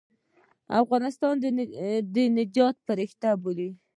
[0.69, 1.33] د افغانستان
[2.15, 3.69] د نجات فرشته بولي.